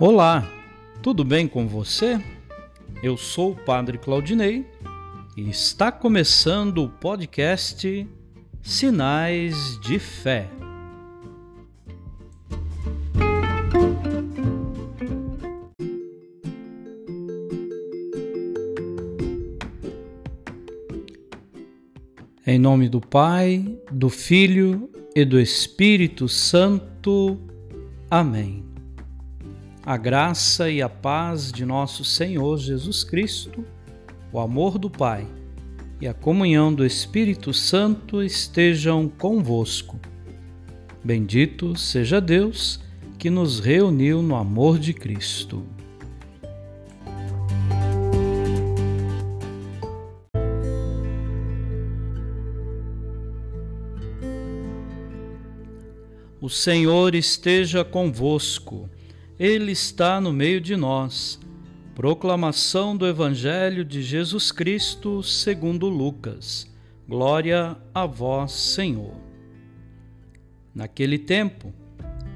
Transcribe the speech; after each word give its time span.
Olá, 0.00 0.48
tudo 1.02 1.24
bem 1.24 1.48
com 1.48 1.66
você? 1.66 2.22
Eu 3.02 3.16
sou 3.16 3.50
o 3.50 3.56
Padre 3.56 3.98
Claudinei 3.98 4.64
e 5.36 5.50
está 5.50 5.90
começando 5.90 6.84
o 6.84 6.88
podcast 6.88 8.06
Sinais 8.62 9.76
de 9.80 9.98
Fé. 9.98 10.48
Em 22.46 22.56
nome 22.56 22.88
do 22.88 23.00
Pai, 23.00 23.76
do 23.90 24.08
Filho 24.08 24.88
e 25.12 25.24
do 25.24 25.40
Espírito 25.40 26.28
Santo. 26.28 27.36
Amém 28.08 28.77
a 29.88 29.96
graça 29.96 30.70
e 30.70 30.82
a 30.82 30.88
paz 30.90 31.50
de 31.50 31.64
nosso 31.64 32.04
Senhor 32.04 32.58
Jesus 32.58 33.02
Cristo, 33.02 33.64
o 34.30 34.38
amor 34.38 34.78
do 34.78 34.90
Pai 34.90 35.26
e 35.98 36.06
a 36.06 36.12
comunhão 36.12 36.74
do 36.74 36.84
Espírito 36.84 37.54
Santo 37.54 38.22
estejam 38.22 39.08
convosco. 39.08 39.98
Bendito 41.02 41.74
seja 41.74 42.20
Deus 42.20 42.78
que 43.18 43.30
nos 43.30 43.60
reuniu 43.60 44.20
no 44.20 44.36
amor 44.36 44.78
de 44.78 44.92
Cristo. 44.92 45.64
O 56.38 56.50
Senhor 56.50 57.14
esteja 57.14 57.82
convosco. 57.82 58.90
Ele 59.38 59.70
está 59.70 60.20
no 60.20 60.32
meio 60.32 60.60
de 60.60 60.74
nós. 60.74 61.38
Proclamação 61.94 62.96
do 62.96 63.06
Evangelho 63.06 63.84
de 63.84 64.02
Jesus 64.02 64.50
Cristo 64.50 65.22
segundo 65.22 65.88
Lucas. 65.88 66.68
Glória 67.08 67.76
a 67.94 68.04
vós, 68.04 68.50
Senhor. 68.50 69.14
Naquele 70.74 71.20
tempo, 71.20 71.72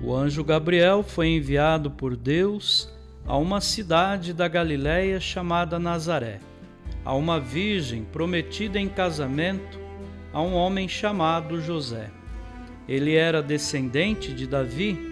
o 0.00 0.14
anjo 0.14 0.44
Gabriel 0.44 1.02
foi 1.02 1.30
enviado 1.30 1.90
por 1.90 2.14
Deus 2.14 2.88
a 3.26 3.36
uma 3.36 3.60
cidade 3.60 4.32
da 4.32 4.46
Galiléia 4.46 5.18
chamada 5.18 5.80
Nazaré, 5.80 6.38
a 7.04 7.16
uma 7.16 7.40
virgem 7.40 8.04
prometida 8.04 8.78
em 8.78 8.88
casamento 8.88 9.76
a 10.32 10.40
um 10.40 10.54
homem 10.54 10.86
chamado 10.86 11.60
José. 11.60 12.12
Ele 12.86 13.16
era 13.16 13.42
descendente 13.42 14.32
de 14.32 14.46
Davi 14.46 15.11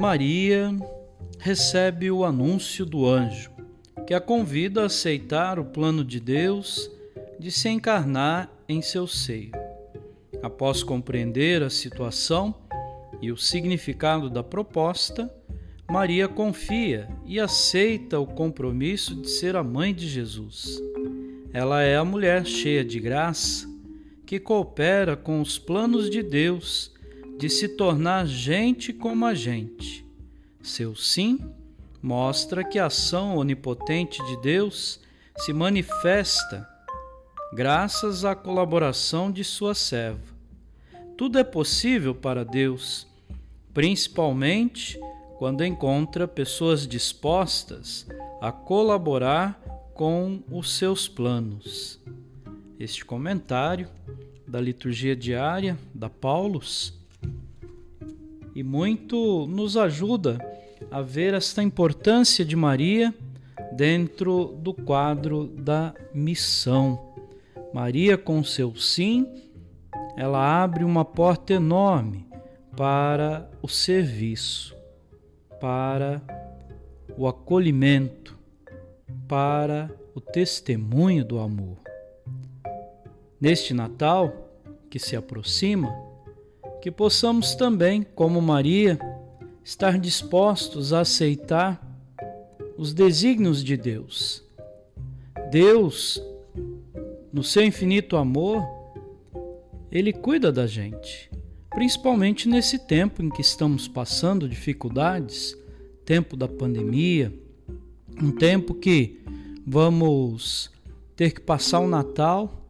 Maria 0.00 0.74
recebe 1.38 2.10
o 2.10 2.24
anúncio 2.24 2.86
do 2.86 3.06
anjo, 3.06 3.50
que 4.06 4.14
a 4.14 4.20
convida 4.20 4.80
a 4.80 4.86
aceitar 4.86 5.58
o 5.58 5.64
plano 5.66 6.02
de 6.02 6.18
Deus 6.18 6.90
de 7.38 7.50
se 7.50 7.68
encarnar 7.68 8.50
em 8.66 8.80
seu 8.80 9.06
seio. 9.06 9.52
Após 10.42 10.82
compreender 10.82 11.62
a 11.62 11.68
situação 11.68 12.54
e 13.20 13.30
o 13.30 13.36
significado 13.36 14.30
da 14.30 14.42
proposta, 14.42 15.30
Maria 15.86 16.26
confia 16.26 17.06
e 17.26 17.38
aceita 17.38 18.18
o 18.18 18.26
compromisso 18.26 19.14
de 19.14 19.28
ser 19.28 19.54
a 19.54 19.62
mãe 19.62 19.94
de 19.94 20.08
Jesus. 20.08 20.80
Ela 21.52 21.82
é 21.82 21.98
a 21.98 22.04
mulher 22.06 22.46
cheia 22.46 22.82
de 22.82 22.98
graça 22.98 23.68
que 24.24 24.40
coopera 24.40 25.14
com 25.14 25.42
os 25.42 25.58
planos 25.58 26.08
de 26.08 26.22
Deus 26.22 26.90
de 27.40 27.48
se 27.48 27.68
tornar 27.68 28.26
gente 28.26 28.92
como 28.92 29.24
a 29.24 29.32
gente. 29.32 30.04
Seu 30.62 30.94
sim 30.94 31.40
mostra 32.02 32.62
que 32.62 32.78
a 32.78 32.84
ação 32.84 33.38
onipotente 33.38 34.22
de 34.26 34.36
Deus 34.42 35.00
se 35.38 35.50
manifesta 35.50 36.68
graças 37.54 38.26
à 38.26 38.34
colaboração 38.34 39.32
de 39.32 39.42
sua 39.42 39.74
serva. 39.74 40.20
Tudo 41.16 41.38
é 41.38 41.44
possível 41.44 42.14
para 42.14 42.44
Deus, 42.44 43.06
principalmente 43.72 45.00
quando 45.38 45.64
encontra 45.64 46.28
pessoas 46.28 46.86
dispostas 46.86 48.06
a 48.42 48.52
colaborar 48.52 49.58
com 49.94 50.42
os 50.52 50.76
seus 50.76 51.08
planos. 51.08 51.98
Este 52.78 53.02
comentário 53.02 53.88
da 54.46 54.60
liturgia 54.60 55.16
diária 55.16 55.78
da 55.94 56.10
Paulus 56.10 56.99
e 58.54 58.62
muito 58.62 59.46
nos 59.46 59.76
ajuda 59.76 60.38
a 60.90 61.00
ver 61.00 61.34
esta 61.34 61.62
importância 61.62 62.44
de 62.44 62.56
Maria 62.56 63.14
dentro 63.72 64.56
do 64.60 64.72
quadro 64.72 65.46
da 65.46 65.94
missão. 66.14 67.14
Maria, 67.72 68.18
com 68.18 68.42
seu 68.42 68.74
sim, 68.74 69.26
ela 70.16 70.62
abre 70.62 70.84
uma 70.84 71.04
porta 71.04 71.52
enorme 71.52 72.26
para 72.76 73.50
o 73.62 73.68
serviço, 73.68 74.76
para 75.60 76.22
o 77.16 77.26
acolhimento, 77.26 78.38
para 79.28 79.90
o 80.14 80.20
testemunho 80.20 81.24
do 81.24 81.38
amor. 81.38 81.78
Neste 83.40 83.72
Natal 83.72 84.48
que 84.90 84.98
se 84.98 85.14
aproxima, 85.14 86.09
que 86.80 86.90
possamos 86.90 87.54
também, 87.54 88.02
como 88.02 88.40
Maria, 88.40 88.98
estar 89.62 89.98
dispostos 89.98 90.92
a 90.92 91.00
aceitar 91.00 91.80
os 92.76 92.94
desígnios 92.94 93.62
de 93.62 93.76
Deus. 93.76 94.42
Deus, 95.50 96.22
no 97.32 97.42
seu 97.42 97.64
infinito 97.64 98.16
amor, 98.16 98.62
ele 99.92 100.12
cuida 100.12 100.50
da 100.50 100.66
gente, 100.66 101.30
principalmente 101.70 102.48
nesse 102.48 102.78
tempo 102.78 103.22
em 103.22 103.28
que 103.28 103.40
estamos 103.40 103.86
passando 103.86 104.48
dificuldades 104.48 105.56
tempo 106.10 106.36
da 106.36 106.48
pandemia, 106.48 107.32
um 108.20 108.32
tempo 108.32 108.74
que 108.74 109.20
vamos 109.64 110.70
ter 111.14 111.32
que 111.32 111.40
passar 111.40 111.78
o 111.78 111.88
Natal 111.88 112.66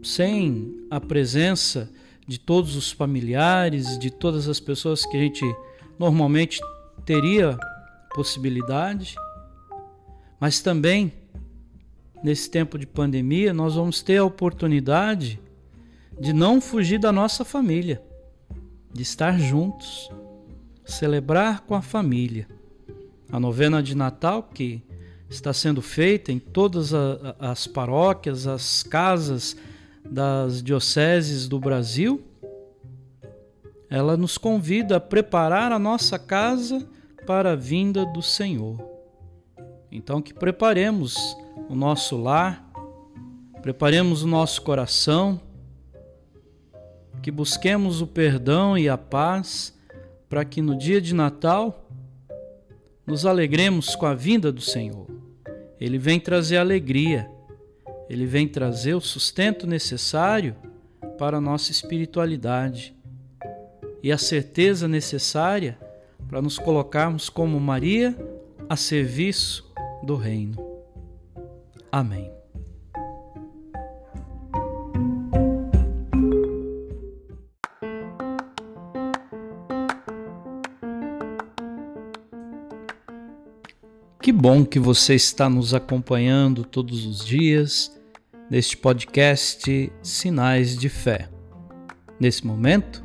sem 0.00 0.86
a 0.88 1.00
presença 1.00 1.90
de 2.30 2.38
todos 2.38 2.76
os 2.76 2.92
familiares, 2.92 3.98
de 3.98 4.08
todas 4.08 4.48
as 4.48 4.60
pessoas 4.60 5.04
que 5.04 5.16
a 5.16 5.20
gente 5.20 5.44
normalmente 5.98 6.60
teria 7.04 7.58
possibilidade, 8.14 9.16
mas 10.38 10.60
também 10.60 11.12
nesse 12.22 12.48
tempo 12.48 12.78
de 12.78 12.86
pandemia 12.86 13.52
nós 13.52 13.74
vamos 13.74 14.00
ter 14.00 14.18
a 14.18 14.24
oportunidade 14.24 15.40
de 16.20 16.32
não 16.32 16.60
fugir 16.60 17.00
da 17.00 17.10
nossa 17.10 17.44
família, 17.44 18.00
de 18.94 19.02
estar 19.02 19.36
juntos, 19.36 20.08
celebrar 20.84 21.62
com 21.62 21.74
a 21.74 21.82
família. 21.82 22.46
A 23.32 23.40
novena 23.40 23.82
de 23.82 23.96
Natal 23.96 24.44
que 24.54 24.80
está 25.28 25.52
sendo 25.52 25.82
feita 25.82 26.30
em 26.30 26.38
todas 26.38 26.92
as 27.40 27.66
paróquias, 27.66 28.46
as 28.46 28.84
casas 28.84 29.56
das 30.10 30.60
dioceses 30.60 31.46
do 31.46 31.60
Brasil, 31.60 32.20
ela 33.88 34.16
nos 34.16 34.36
convida 34.36 34.96
a 34.96 35.00
preparar 35.00 35.70
a 35.70 35.78
nossa 35.78 36.18
casa 36.18 36.86
para 37.26 37.52
a 37.52 37.56
vinda 37.56 38.04
do 38.04 38.20
Senhor. 38.20 38.78
Então, 39.90 40.20
que 40.20 40.34
preparemos 40.34 41.16
o 41.68 41.74
nosso 41.74 42.16
lar, 42.16 42.68
preparemos 43.62 44.22
o 44.24 44.26
nosso 44.26 44.62
coração, 44.62 45.40
que 47.22 47.30
busquemos 47.30 48.00
o 48.00 48.06
perdão 48.06 48.76
e 48.76 48.88
a 48.88 48.98
paz, 48.98 49.76
para 50.28 50.44
que 50.44 50.60
no 50.60 50.76
dia 50.76 51.00
de 51.00 51.14
Natal 51.14 51.88
nos 53.06 53.26
alegremos 53.26 53.94
com 53.94 54.06
a 54.06 54.14
vinda 54.14 54.50
do 54.50 54.60
Senhor. 54.60 55.06
Ele 55.80 55.98
vem 55.98 56.18
trazer 56.18 56.56
alegria 56.56 57.30
ele 58.10 58.26
vem 58.26 58.48
trazer 58.48 58.92
o 58.92 59.00
sustento 59.00 59.68
necessário 59.68 60.56
para 61.16 61.36
a 61.36 61.40
nossa 61.40 61.70
espiritualidade 61.70 62.92
e 64.02 64.10
a 64.10 64.18
certeza 64.18 64.88
necessária 64.88 65.78
para 66.28 66.42
nos 66.42 66.58
colocarmos 66.58 67.28
como 67.28 67.60
Maria 67.60 68.18
a 68.68 68.74
serviço 68.74 69.72
do 70.02 70.16
Reino. 70.16 70.56
Amém. 71.92 72.32
Que 84.20 84.32
bom 84.32 84.64
que 84.64 84.80
você 84.80 85.14
está 85.14 85.48
nos 85.48 85.72
acompanhando 85.72 86.64
todos 86.64 87.06
os 87.06 87.24
dias 87.24 87.99
neste 88.50 88.76
podcast 88.76 89.92
Sinais 90.02 90.76
de 90.76 90.88
Fé. 90.88 91.28
Nesse 92.18 92.44
momento, 92.44 93.04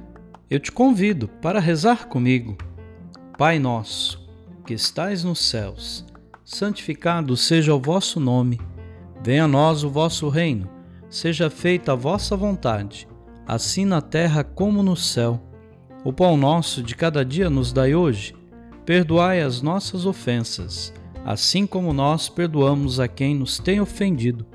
eu 0.50 0.60
te 0.60 0.72
convido 0.72 1.28
para 1.28 1.60
rezar 1.60 2.08
comigo. 2.08 2.58
Pai 3.38 3.60
nosso, 3.60 4.28
que 4.66 4.74
estais 4.74 5.24
nos 5.24 5.38
céus, 5.38 6.04
santificado 6.44 7.38
seja 7.38 7.76
o 7.76 7.80
vosso 7.80 8.20
nome. 8.20 8.60
Venha 9.24 9.44
a 9.44 9.48
nós 9.48 9.84
o 9.84 9.90
vosso 9.90 10.30
reino. 10.30 10.68
Seja 11.12 11.48
feita 11.48 11.92
a 11.92 11.96
vossa 11.96 12.36
vontade, 12.36 13.08
assim 13.48 13.86
na 13.86 14.02
terra 14.02 14.44
como 14.44 14.82
no 14.82 14.96
céu. 14.96 15.40
O 16.04 16.12
pão 16.12 16.36
nosso 16.36 16.82
de 16.82 16.96
cada 16.96 17.24
dia 17.24 17.52
nos 17.52 17.72
dai 17.72 17.94
hoje. 17.94 18.36
Perdoai 18.84 19.42
as 19.42 19.62
nossas 19.62 20.08
ofensas, 20.08 20.92
assim 21.24 21.68
como 21.68 21.94
nós 21.94 22.30
perdoamos 22.30 23.00
a 23.00 23.08
quem 23.08 23.36
nos 23.36 23.60
tem 23.60 23.80
ofendido 23.80 24.55